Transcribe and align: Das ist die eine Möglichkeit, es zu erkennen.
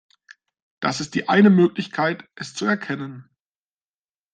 Das 0.79 0.99
ist 0.99 1.13
die 1.13 1.29
eine 1.29 1.51
Möglichkeit, 1.51 2.27
es 2.33 2.55
zu 2.55 2.65
erkennen. 2.65 3.29